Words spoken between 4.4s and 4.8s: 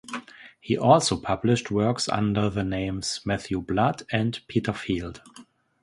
"Peter